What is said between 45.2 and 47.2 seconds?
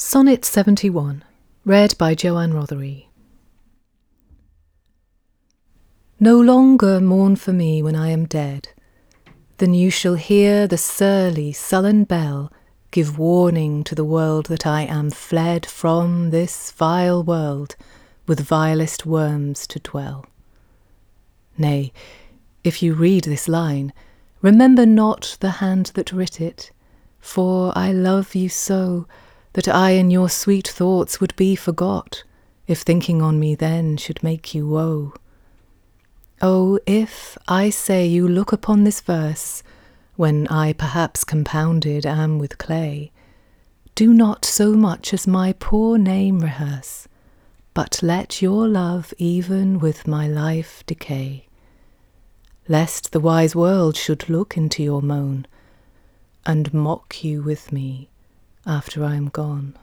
my poor name rehearse,